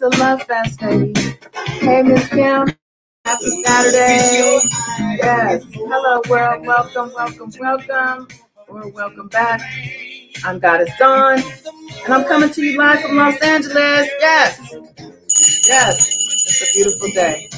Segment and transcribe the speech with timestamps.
[0.06, 1.14] a love fest, baby.
[1.80, 2.68] Hey, Miss Kim.
[3.26, 4.60] Happy Saturday.
[5.18, 5.64] Yes.
[5.74, 6.66] Hello, world.
[6.66, 8.28] Welcome, welcome, welcome.
[8.68, 9.62] Or welcome back.
[10.44, 11.40] I'm Goddess Dawn,
[12.04, 14.08] and I'm coming to you live from Los Angeles.
[14.20, 14.74] Yes.
[15.68, 16.16] Yes.
[16.48, 17.50] It's a beautiful day.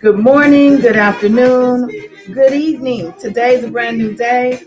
[0.00, 1.88] Good morning, good afternoon,
[2.34, 3.14] good evening.
[3.20, 4.62] Today's a brand new day.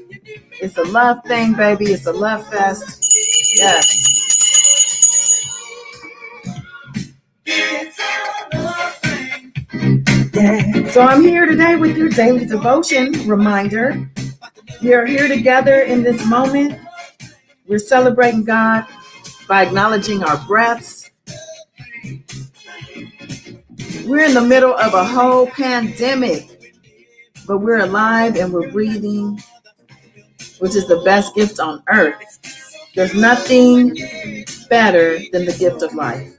[0.62, 1.86] It's a love thing, baby.
[1.88, 3.08] It's a love fest.
[3.56, 4.25] Yes.
[10.92, 14.10] So I'm here today with your daily devotion reminder.
[14.82, 16.78] We are here together in this moment.
[17.68, 18.86] We're celebrating God
[19.48, 21.10] by acknowledging our breaths.
[24.06, 26.76] We're in the middle of a whole pandemic,
[27.48, 29.42] but we're alive and we're breathing,
[30.60, 32.40] which is the best gift on earth.
[32.94, 33.96] There's nothing
[34.70, 36.34] better than the gift of life.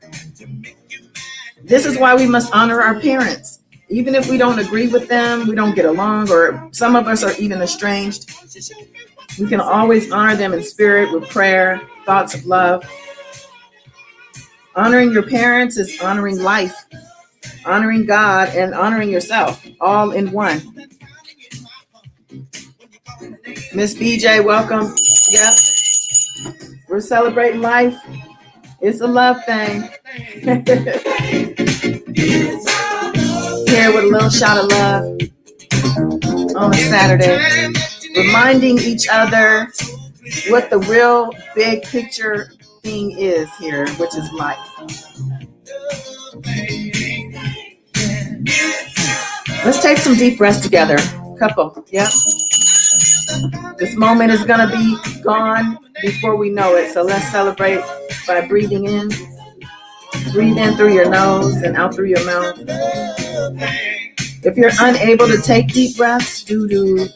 [1.63, 3.56] This is why we must honor our parents.
[3.89, 7.23] Even if we don't agree with them, we don't get along, or some of us
[7.23, 8.33] are even estranged,
[9.39, 12.84] we can always honor them in spirit with prayer, thoughts of love.
[14.75, 16.75] Honoring your parents is honoring life,
[17.65, 20.61] honoring God, and honoring yourself all in one.
[23.73, 24.93] Miss BJ, welcome.
[25.31, 25.55] Yep.
[26.89, 27.97] We're celebrating life.
[28.81, 29.89] It's a love thing.
[33.87, 35.05] With a little shot of love
[36.57, 37.73] on a Saturday,
[38.17, 39.69] reminding each other
[40.49, 42.53] what the real big picture
[42.83, 44.59] thing is here, which is life.
[49.65, 50.99] Let's take some deep breaths together.
[51.39, 52.09] Couple, yeah.
[53.79, 56.93] This moment is going to be gone before we know it.
[56.93, 57.83] So let's celebrate
[58.27, 59.09] by breathing in.
[60.33, 63.25] Breathe in through your nose and out through your mouth.
[64.43, 67.09] If you're unable to take deep breaths due to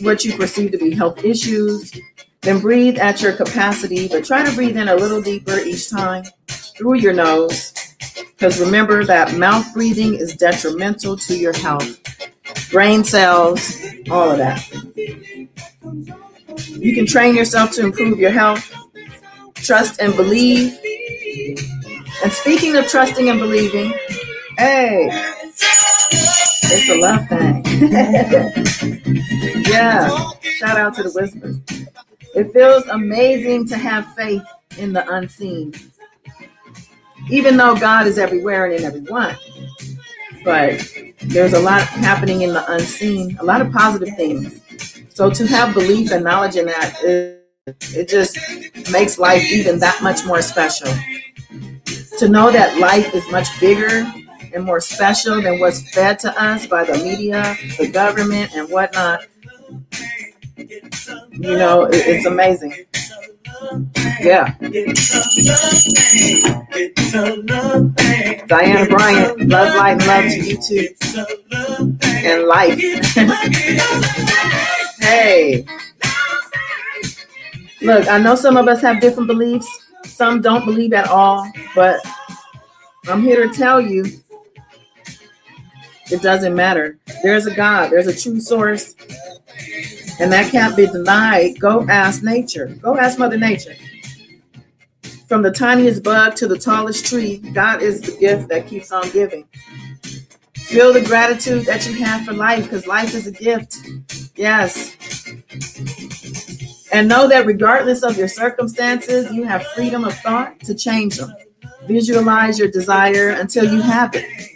[0.00, 1.92] what you perceive to be health issues,
[2.40, 6.24] then breathe at your capacity, but try to breathe in a little deeper each time
[6.46, 7.72] through your nose.
[8.36, 12.00] Because remember that mouth breathing is detrimental to your health,
[12.70, 13.76] brain cells,
[14.10, 14.68] all of that.
[16.68, 18.72] You can train yourself to improve your health,
[19.54, 20.78] trust and believe.
[22.22, 23.94] And speaking of trusting and believing,
[24.58, 25.08] hey,
[26.70, 27.64] it's a love thing.
[29.70, 30.08] yeah,
[30.58, 31.60] shout out to the whispers.
[32.34, 34.42] It feels amazing to have faith
[34.78, 35.72] in the unseen,
[37.30, 39.36] even though God is everywhere and in everyone.
[40.44, 40.86] But
[41.22, 44.60] there's a lot happening in the unseen, a lot of positive things.
[45.14, 47.46] So to have belief and knowledge in that, it,
[47.94, 48.36] it just
[48.90, 50.92] makes life even that much more special.
[52.18, 54.04] To know that life is much bigger
[54.54, 59.26] and more special than what's fed to us by the media, the government, and whatnot.
[60.56, 62.72] You know, it, it's amazing.
[64.20, 64.54] Yeah.
[68.46, 70.88] Diana Bryant, love, and love to you too.
[72.00, 72.78] And life.
[75.00, 75.64] hey.
[77.82, 79.66] Look, I know some of us have different beliefs.
[80.04, 82.00] Some don't believe at all, but
[83.08, 84.04] I'm here to tell you
[86.10, 86.98] it doesn't matter.
[87.22, 88.94] There's a God, there's a true source,
[90.20, 91.58] and that can't be denied.
[91.58, 93.74] Go ask nature, go ask Mother Nature.
[95.28, 99.10] From the tiniest bug to the tallest tree, God is the gift that keeps on
[99.10, 99.46] giving.
[100.54, 103.76] Feel the gratitude that you have for life because life is a gift.
[104.36, 104.94] Yes.
[106.92, 111.34] And know that regardless of your circumstances, you have freedom of thought to change them.
[111.86, 114.53] Visualize your desire until you have it.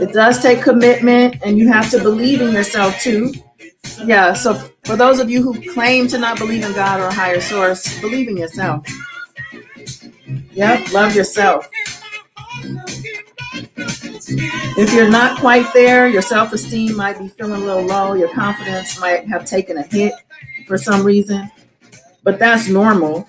[0.00, 3.32] It does take commitment, and you have to believe in yourself too.
[4.04, 4.54] Yeah, so
[4.84, 8.00] for those of you who claim to not believe in God or a higher source,
[8.00, 8.86] believe in yourself.
[10.52, 11.68] Yep, love yourself.
[14.78, 18.32] If you're not quite there, your self esteem might be feeling a little low, your
[18.32, 20.14] confidence might have taken a hit
[20.66, 21.50] for some reason,
[22.22, 23.26] but that's normal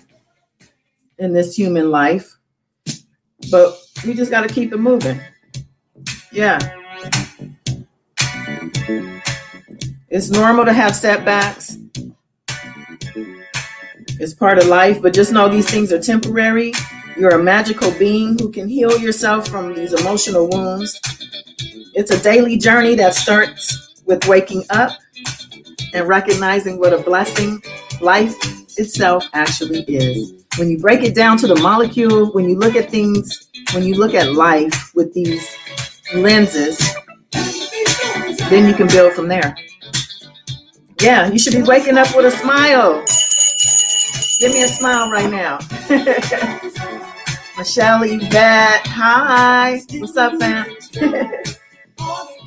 [1.17, 2.37] in this human life.
[3.49, 5.19] But We just got to keep it moving.
[6.31, 6.59] Yeah.
[10.09, 11.77] It's normal to have setbacks.
[14.19, 16.73] It's part of life, but just know these things are temporary.
[17.17, 20.99] You're a magical being who can heal yourself from these emotional wounds.
[21.93, 24.91] It's a daily journey that starts with waking up
[25.93, 27.61] and recognizing what a blessing
[27.99, 28.35] life
[28.77, 30.45] itself actually is.
[30.57, 33.95] When you break it down to the molecule, when you look at things, when you
[33.95, 35.47] look at life with these
[36.13, 36.77] lenses,
[37.31, 39.55] then you can build from there.
[41.01, 43.03] Yeah, you should be waking up with a smile.
[44.39, 45.59] Give me a smile right now.
[47.57, 49.81] Michelle Yvette, hi.
[49.93, 50.75] What's up, fam?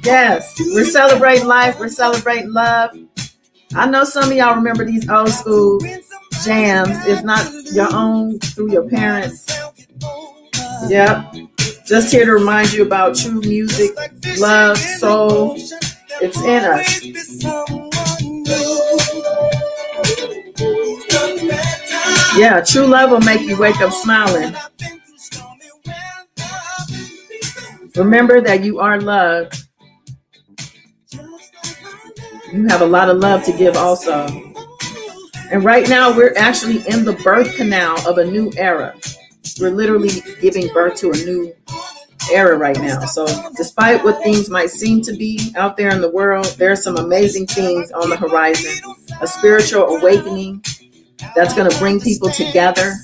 [0.05, 1.79] yes, we're celebrating life.
[1.79, 2.97] We're celebrating love.
[3.75, 5.81] I know some of y'all remember these old school
[6.45, 9.47] jams, if not your own through your parents.
[10.89, 11.35] Yep.
[11.87, 13.93] Just here to remind you about true music,
[14.39, 15.57] love, soul.
[16.21, 17.05] It's in us.
[22.37, 24.55] Yeah, true love will make you wake up smiling.
[27.97, 29.65] Remember that you are loved
[32.55, 34.27] you have a lot of love to give also.
[35.51, 38.95] And right now, we're actually in the birth canal of a new era.
[39.61, 41.53] We're literally giving birth to a new
[42.33, 43.01] era right now.
[43.07, 43.27] So,
[43.57, 46.97] despite what things might seem to be out there in the world, there are some
[46.97, 48.73] amazing things on the horizon.
[49.21, 50.65] A spiritual awakening
[51.35, 52.95] that's going to bring people together.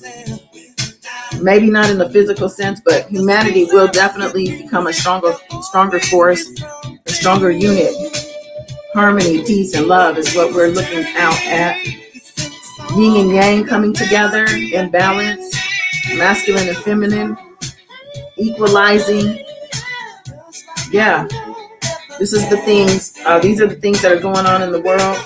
[1.41, 6.45] Maybe not in the physical sense, but humanity will definitely become a stronger, stronger force,
[7.07, 7.95] a stronger unit
[8.93, 11.77] harmony, peace, and love is what we're looking out at.
[12.97, 15.55] Yin and yang coming together in balance,
[16.17, 17.37] masculine and feminine,
[18.41, 19.45] equalizing.
[20.91, 21.29] Yeah,
[22.19, 24.81] this is the things, uh, these are the things that are going on in the
[24.81, 25.19] world.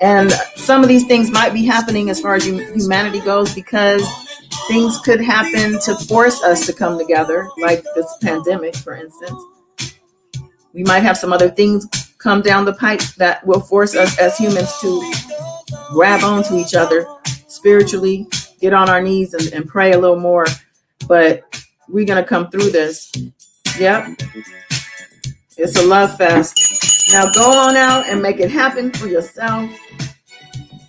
[0.00, 4.02] And some of these things might be happening as far as humanity goes because
[4.66, 9.40] things could happen to force us to come together, like this pandemic, for instance
[10.72, 11.86] we might have some other things
[12.18, 15.12] come down the pipe that will force us as humans to
[15.90, 17.06] grab onto each other
[17.48, 18.26] spiritually,
[18.60, 20.46] get on our knees and, and pray a little more.
[21.10, 21.42] But
[21.88, 23.10] we're to come through this.
[23.80, 24.10] Yep.
[25.56, 27.12] It's a love fest.
[27.12, 29.68] Now go on out and make it happen for yourself,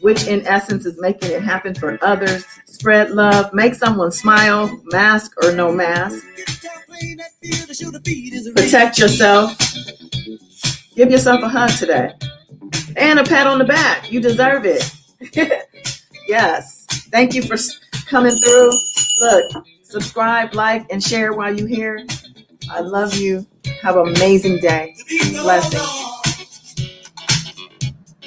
[0.02, 2.46] which in essence is making it happen for others.
[2.68, 6.24] Spread love, make someone smile, mask or no mask.
[8.56, 9.58] Protect yourself.
[10.96, 12.14] Give yourself a hug today.
[12.96, 14.12] And a pat on the back.
[14.12, 14.88] You deserve it.
[16.28, 16.86] yes.
[17.10, 17.58] Thank you for
[18.06, 18.72] coming through.
[19.22, 22.06] Look, subscribe, like, and share while you're here.
[22.72, 23.46] I love you.
[23.82, 24.96] Have an amazing day.
[25.32, 26.11] Blessings.